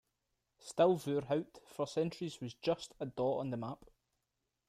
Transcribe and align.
Still 0.57 0.97
Voorhout, 0.97 1.59
for 1.67 1.85
centuries, 1.85 2.41
was 2.41 2.55
just 2.55 2.95
a 2.99 3.05
dot 3.05 3.37
on 3.37 3.51
the 3.51 3.57
map. 3.57 3.85